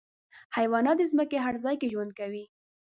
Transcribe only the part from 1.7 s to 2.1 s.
کې